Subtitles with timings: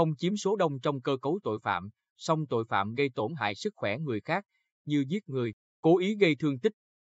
[0.00, 3.54] không chiếm số đông trong cơ cấu tội phạm, song tội phạm gây tổn hại
[3.54, 4.44] sức khỏe người khác,
[4.84, 6.72] như giết người, cố ý gây thương tích,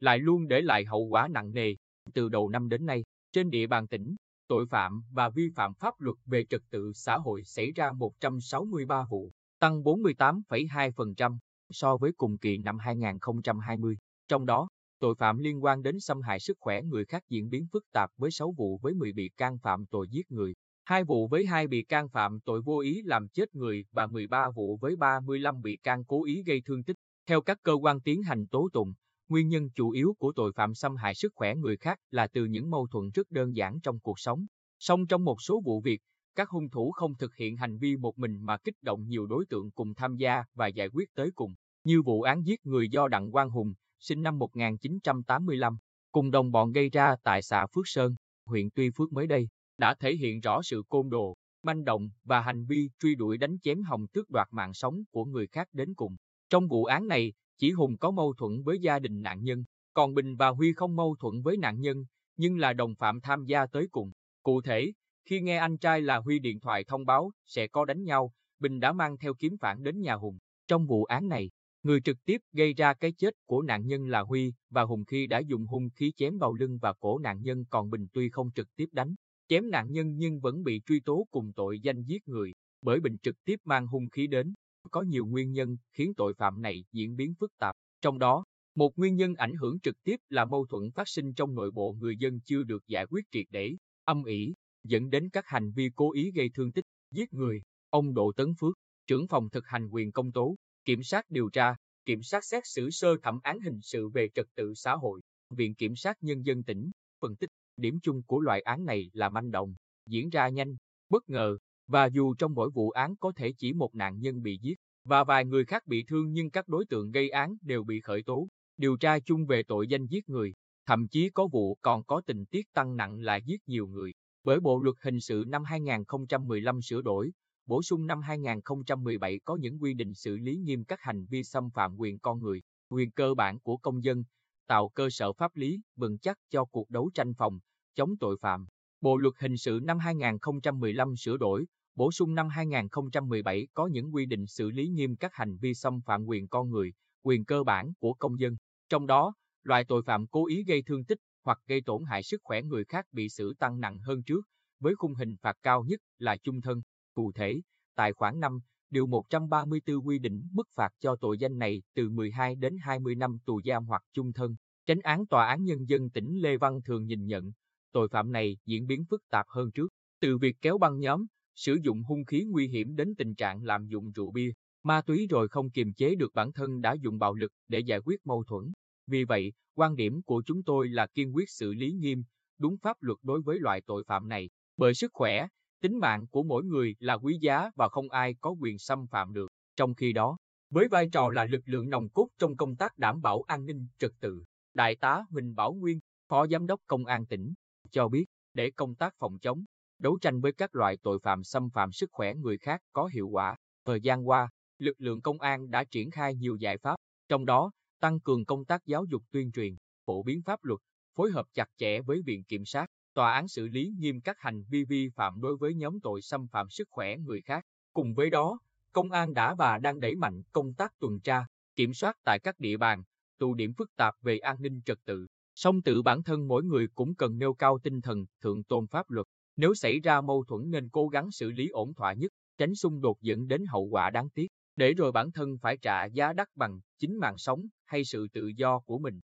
[0.00, 1.74] lại luôn để lại hậu quả nặng nề.
[2.14, 4.16] Từ đầu năm đến nay, trên địa bàn tỉnh,
[4.48, 9.06] tội phạm và vi phạm pháp luật về trật tự xã hội xảy ra 163
[9.10, 11.38] vụ, tăng 48,2%
[11.70, 13.96] so với cùng kỳ năm 2020.
[14.28, 17.66] Trong đó, tội phạm liên quan đến xâm hại sức khỏe người khác diễn biến
[17.72, 20.54] phức tạp với 6 vụ với 10 bị can phạm tội giết người,
[20.88, 24.50] 2 vụ với 2 bị can phạm tội vô ý làm chết người và 13
[24.50, 26.96] vụ với 35 bị can cố ý gây thương tích.
[27.26, 28.92] Theo các cơ quan tiến hành tố tụng,
[29.28, 32.44] nguyên nhân chủ yếu của tội phạm xâm hại sức khỏe người khác là từ
[32.44, 34.46] những mâu thuẫn rất đơn giản trong cuộc sống.
[34.78, 36.00] Song trong một số vụ việc,
[36.34, 39.46] các hung thủ không thực hiện hành vi một mình mà kích động nhiều đối
[39.46, 43.08] tượng cùng tham gia và giải quyết tới cùng, như vụ án giết người do
[43.08, 45.78] Đặng Quang Hùng, sinh năm 1985,
[46.12, 48.14] cùng đồng bọn gây ra tại xã Phước Sơn,
[48.46, 49.48] huyện Tuy Phước mới đây,
[49.78, 53.58] đã thể hiện rõ sự côn đồ, manh động và hành vi truy đuổi đánh
[53.62, 56.16] chém hòng tước đoạt mạng sống của người khác đến cùng.
[56.50, 60.14] Trong vụ án này, chỉ Hùng có mâu thuẫn với gia đình nạn nhân, còn
[60.14, 62.04] Bình và Huy không mâu thuẫn với nạn nhân,
[62.36, 64.12] nhưng là đồng phạm tham gia tới cùng.
[64.42, 64.92] Cụ thể,
[65.24, 68.80] khi nghe anh trai là Huy điện thoại thông báo sẽ có đánh nhau, Bình
[68.80, 70.38] đã mang theo kiếm phản đến nhà Hùng.
[70.68, 71.50] Trong vụ án này,
[71.82, 75.26] người trực tiếp gây ra cái chết của nạn nhân là Huy và Hùng khi
[75.26, 78.50] đã dùng hung khí chém vào lưng và cổ nạn nhân còn Bình tuy không
[78.54, 79.14] trực tiếp đánh,
[79.48, 82.52] chém nạn nhân nhưng vẫn bị truy tố cùng tội danh giết người,
[82.82, 84.54] bởi Bình trực tiếp mang hung khí đến.
[84.90, 88.98] Có nhiều nguyên nhân khiến tội phạm này diễn biến phức tạp, trong đó, một
[88.98, 92.16] nguyên nhân ảnh hưởng trực tiếp là mâu thuẫn phát sinh trong nội bộ người
[92.16, 93.72] dân chưa được giải quyết triệt để,
[94.04, 94.54] âm ỉ,
[94.84, 97.62] dẫn đến các hành vi cố ý gây thương tích, giết người.
[97.90, 98.74] Ông Đỗ Tấn Phước,
[99.06, 101.74] trưởng phòng thực hành quyền công tố, kiểm sát điều tra,
[102.04, 105.20] kiểm sát xét xử sơ thẩm án hình sự về trật tự xã hội,
[105.50, 109.28] Viện Kiểm sát Nhân dân tỉnh, phân tích, điểm chung của loại án này là
[109.28, 109.74] manh động,
[110.06, 110.76] diễn ra nhanh,
[111.10, 114.58] bất ngờ, và dù trong mỗi vụ án có thể chỉ một nạn nhân bị
[114.62, 114.74] giết,
[115.04, 118.22] và vài người khác bị thương nhưng các đối tượng gây án đều bị khởi
[118.22, 120.54] tố, điều tra chung về tội danh giết người,
[120.86, 124.12] thậm chí có vụ còn có tình tiết tăng nặng là giết nhiều người.
[124.44, 127.30] Bởi Bộ Luật Hình sự năm 2015 sửa đổi,
[127.66, 131.70] bổ sung năm 2017 có những quy định xử lý nghiêm các hành vi xâm
[131.70, 134.24] phạm quyền con người, quyền cơ bản của công dân,
[134.68, 137.58] tạo cơ sở pháp lý vững chắc cho cuộc đấu tranh phòng,
[137.94, 138.66] chống tội phạm.
[139.00, 144.26] Bộ Luật Hình sự năm 2015 sửa đổi, bổ sung năm 2017 có những quy
[144.26, 146.92] định xử lý nghiêm các hành vi xâm phạm quyền con người,
[147.22, 148.56] quyền cơ bản của công dân.
[148.88, 152.40] Trong đó, loại tội phạm cố ý gây thương tích hoặc gây tổn hại sức
[152.44, 154.40] khỏe người khác bị xử tăng nặng hơn trước,
[154.80, 156.82] với khung hình phạt cao nhất là chung thân.
[157.14, 157.60] Cụ thể,
[157.94, 162.54] tại khoản 5, Điều 134 quy định mức phạt cho tội danh này từ 12
[162.54, 164.56] đến 20 năm tù giam hoặc chung thân.
[164.86, 167.52] Tránh án Tòa án Nhân dân tỉnh Lê Văn Thường nhìn nhận,
[167.92, 169.88] tội phạm này diễn biến phức tạp hơn trước,
[170.20, 173.86] từ việc kéo băng nhóm, sử dụng hung khí nguy hiểm đến tình trạng lạm
[173.86, 177.34] dụng rượu bia, ma túy rồi không kiềm chế được bản thân đã dùng bạo
[177.34, 178.72] lực để giải quyết mâu thuẫn.
[179.06, 182.24] Vì vậy, quan điểm của chúng tôi là kiên quyết xử lý nghiêm,
[182.58, 185.48] đúng pháp luật đối với loại tội phạm này, bởi sức khỏe,
[185.80, 189.32] tính mạng của mỗi người là quý giá và không ai có quyền xâm phạm
[189.32, 189.50] được.
[189.76, 190.36] Trong khi đó,
[190.70, 193.86] với vai trò là lực lượng nòng cốt trong công tác đảm bảo an ninh
[193.98, 194.44] trật tự,
[194.74, 197.54] Đại tá Huỳnh Bảo Nguyên, Phó Giám đốc Công an tỉnh,
[197.90, 198.24] cho biết,
[198.54, 199.64] để công tác phòng chống,
[199.98, 203.28] đấu tranh với các loại tội phạm xâm phạm sức khỏe người khác có hiệu
[203.28, 206.96] quả, thời gian qua, lực lượng công an đã triển khai nhiều giải pháp,
[207.28, 210.80] trong đó, tăng cường công tác giáo dục tuyên truyền, phổ biến pháp luật,
[211.14, 212.86] phối hợp chặt chẽ với Viện Kiểm sát,
[213.18, 216.46] tòa án xử lý nghiêm các hành vi vi phạm đối với nhóm tội xâm
[216.48, 217.64] phạm sức khỏe người khác.
[217.92, 218.58] Cùng với đó,
[218.92, 221.46] công an đã và đang đẩy mạnh công tác tuần tra,
[221.76, 223.02] kiểm soát tại các địa bàn,
[223.38, 225.26] tụ điểm phức tạp về an ninh trật tự.
[225.54, 229.10] Song tự bản thân mỗi người cũng cần nêu cao tinh thần thượng tôn pháp
[229.10, 229.26] luật.
[229.56, 233.00] Nếu xảy ra mâu thuẫn nên cố gắng xử lý ổn thỏa nhất, tránh xung
[233.00, 236.48] đột dẫn đến hậu quả đáng tiếc, để rồi bản thân phải trả giá đắt
[236.56, 239.20] bằng chính mạng sống hay sự tự do của mình.